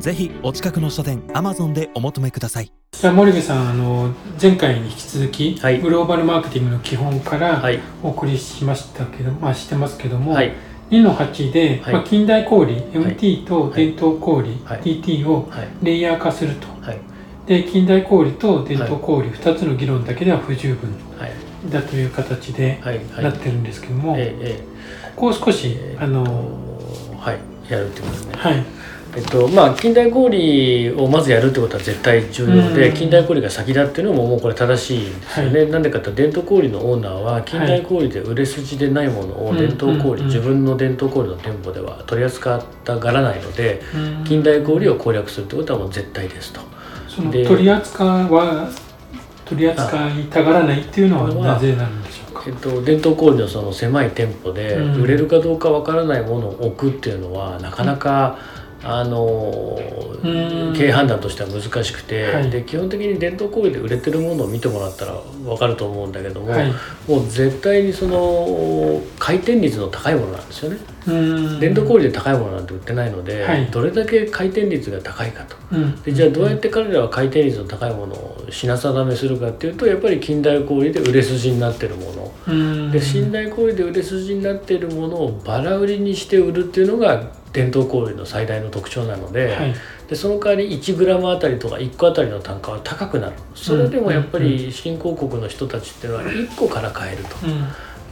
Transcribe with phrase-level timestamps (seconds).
[0.00, 2.72] ぜひお近くの書店アマゾンでお求めください。
[2.92, 5.80] じゃあ森部さんあの前回に引き続き、はい。
[5.80, 7.78] グローバルマーケティングの基本からはい。
[8.02, 10.54] お送りしましたけど、まあしてますけども、はい。
[10.88, 11.92] 2の8で、はい。
[11.92, 14.80] まあ、近代小売 MT と伝統小売、はい。
[14.80, 15.68] TT をはい。
[15.82, 16.66] レイヤー化すると。
[16.80, 16.98] はい。
[17.46, 21.32] で近代小売と伝統小売2つの議論だけでは不十分はい。
[21.70, 22.96] だという形ではい。
[23.12, 23.24] はい。
[23.24, 24.64] なってるんですけども、ええ
[25.14, 26.02] ここを少し、ええ。
[26.02, 26.24] あの
[27.18, 27.38] はい。
[27.70, 28.32] やるってことですね。
[28.34, 28.64] はい
[29.16, 32.94] えっとまあ近代小売をまずやるってことは絶対重要で、うん。
[32.94, 39.56] 近代小売が先だっていうのももうこれ正しいんですよね、なんでかっていうと伝統小売のオーナーは近代小売で売れ筋でないものをうん。
[39.56, 40.26] 伝統小売、うん。
[40.26, 44.24] 自分の伝統小売の店舗では取り扱ったがらないのでうん。
[44.24, 46.60] 近代小売を攻略するってことはもう絶対ですと。
[47.08, 48.70] そので取り扱いは
[49.44, 52.44] 取り扱いたがらないっていうのはなぜなんでしょうか？
[52.46, 55.02] えっと、伝統小売のその狭い店舗でうん。
[55.02, 58.38] 売れるかどうかわからないものを置くっていうのはなかなか、
[58.82, 59.78] あの
[60.22, 60.74] うん。
[60.76, 62.50] 経営判断としては難しくて、はい。
[62.50, 65.14] で基本的に伝統小売で売れてるものを見てもらったら
[65.44, 66.72] わかると思うんだけども、はい。
[67.06, 70.78] もう絶対にその回転率の高いものなんですよね。
[71.06, 71.60] うん。
[71.60, 73.66] 伝統小売で高いものなんて売ってないので、はい。
[73.70, 75.56] どれだけ回転率が高いかと。
[75.72, 76.02] うん。
[76.02, 82.32] でじゃあどうやって彼らは回転率の高いものを品定めするかっていうとやっぱり近代小売で売れ筋になってるもの。
[82.48, 82.90] うん。
[82.92, 89.74] で信頼小売で売れ筋になっているものをバラ売りにして売るっていうのが伝統小売の最大の特徴なので,、はい。
[90.08, 97.46] でその代わり 1g あたりとか1個あたりの単価は高くなるそれでもやっぱり新興国の人たちっていうのは1個から買えると。
[97.46, 97.66] うん。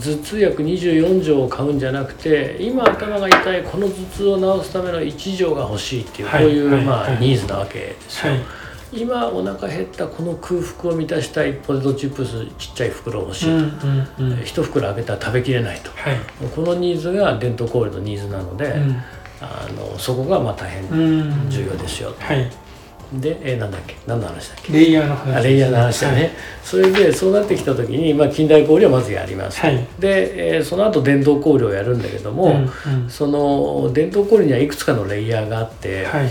[0.00, 6.76] 頭痛薬24錠を買うんじゃなくて今頭が痛いこの頭痛を治すための1錠が欲しいっていうこういう、はい。
[6.76, 7.18] はいまあはい。
[7.20, 8.32] ニーズなわけですよ。
[8.32, 8.42] はい。
[8.94, 13.70] 今お腹減ったこの空腹を満たしたいポテトチップスちっちゃい袋欲しいうん。
[13.78, 14.32] と、うん。
[14.32, 14.44] うん。
[14.44, 15.90] 一袋あげたら食べきれないと。
[15.90, 16.16] はい。
[16.54, 19.02] このニーズが伝統小売のニーズなので、うん
[19.42, 20.94] あのそこがまあ大変う
[21.46, 21.50] ん。
[21.50, 22.50] 重要ですよ、はい。
[23.14, 23.96] で、えーなんだっけ？
[24.06, 24.72] 何の話だっけ？
[24.72, 25.36] レイヤーの話。
[25.36, 26.30] あレイヤーの話だね、
[26.64, 29.86] それでそうなってきた時に、まあ、近代小売をまずやりますと、はい。
[29.98, 33.10] で、えーその後伝統小売をやるんだけども、はいうんうん。
[33.10, 36.28] その伝統小売にはいくつかのレイヤーがあって、はい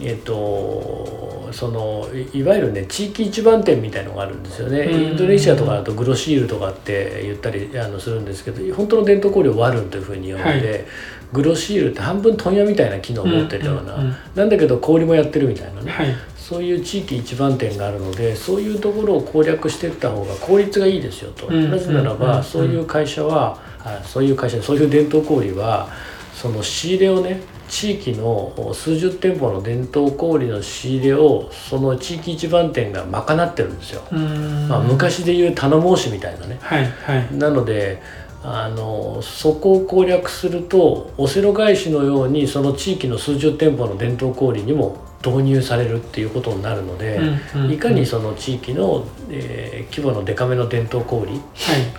[0.00, 5.02] えっとそのいいわゆるね地域一番店みたいのがあるんですよね、うん。
[5.02, 10.84] インドネシアとかだとグロシールとかって言ったりあのするんですけど本当の伝統小売をワルンというふうに呼んで、はい。
[11.32, 13.98] グロシールって半分問屋みたいな機能を持ってるような、
[14.36, 16.14] なんだけど小売もやってるみたいなね、はい。
[16.36, 25.88] そういう地域一番店があるのでそういうところを攻略していった方が効率がいいですよと、うんなぜならば、うんそういう会社はあそういう会社そういう伝統小売は
[26.32, 34.68] その仕入れをね地域の数十店舗の伝統小売の仕入れをその地域一番店が賄ってるんですよ、うん。
[34.68, 36.58] まあ、昔でいう頼もうしみたいなね。
[36.60, 37.34] はいはい。
[37.34, 38.00] なので
[38.48, 51.38] あのそこを攻略するとオセロ返しのようにその地域の数十店舗の伝統小売にも導入されるっていうことになるので、うんうんいかにその地域の、えー規模のデカめの伝統小売はい。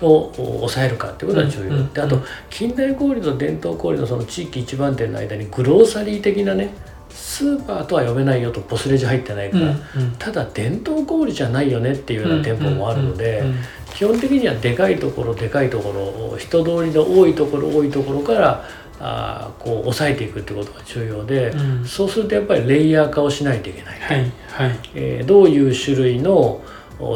[0.02, 6.72] を抑えるかっていうことが重要、うんうんであと近代小売と伝統小売のその地域一番店の間にグローサリー的なね
[7.10, 10.10] スーパーとは呼べないよとポスレジ入ってないから、うんうん。
[10.18, 13.58] ただ伝統小売じゃないよねっていうような店舗もあるので、うんうんうん
[13.98, 15.90] 基本的にはでかいところでかいとこ
[16.30, 18.64] ろ人通りの多いところ多いところから
[19.00, 21.84] あーこう抑えていくってことが重要で、うん。
[21.84, 24.80] そうするとやっぱりレイヤー化をしないといけない、はいはい。
[24.94, 26.64] えーどういう種類のお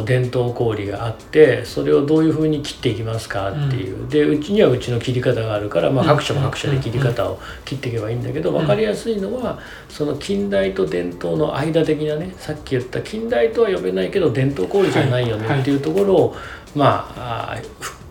[0.05, 6.09] 伝統小売があってそれをどういうふうに切っていきますかっていう、でうちにはうちの切り方があるから、まあ、うん。
[6.09, 8.55] 各社も各社で切り方を切っていけばいいんだけどん。
[8.55, 9.59] 分かりやすいのは
[9.89, 16.37] その近代と伝統の間的なねさっき言った近代とは呼べないけど伝統小売じゃないよはいはいねっていうところを、
[16.75, 18.02] まああーふくく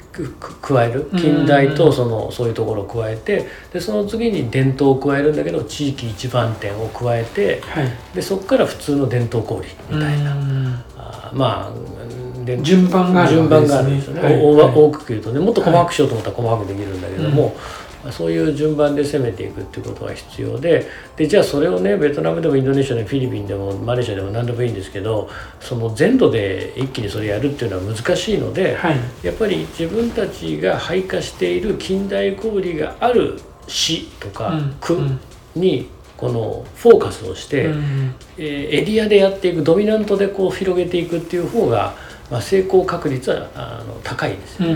[0.61, 1.09] 加える。
[1.17, 7.89] 近代とそのそういうところを加えてでその次に伝統を加えるんだけど地域一番店を加えてはい。
[8.13, 10.35] でそこから普通の伝統小売みたいな。
[10.35, 10.83] うん。
[10.97, 14.67] あーまあで順番がある順番があるんですよね、おおはい。
[14.67, 28.97] はい大きく言うとねもっと細かくしようと思ったら細かくできるんだけども、まあそういう順番で攻めていくっていうことが必要ででじゃあそれをねベトナムでもインドネシアでもフィリピンでもマレーシアでも何でもいいんですけどその全土で一気にそれやるっていうのは難しいので、はい。
[29.23, 34.75] やっぱり自分たちが配下している近代小売がある市とかうん。
[34.79, 35.19] 区うん
[35.55, 35.89] に
[36.21, 38.15] このフォーカスをして、うん。
[38.37, 41.93] えーエリアでやっていくドミナントでこう広げていくっていう方が、
[42.29, 44.75] まあ、成功確率はあの高いですよ、うん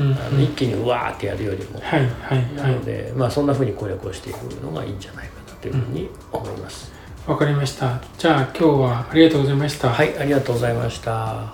[0.00, 1.78] うんうんあの一気にうわーってやるよりも。
[1.80, 2.72] はいはいなはい。
[2.72, 6.90] ので、まあ、そんなふうに攻略をしていくのがいいんじゃないかなというふうに思います。
[7.26, 8.00] わかりました。
[8.16, 9.90] じゃあ今日はありがとうございました。
[9.90, 11.52] はい、ありがとうございました。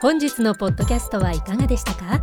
[0.00, 2.22] 本日のポッドキャストはいかがでしたか？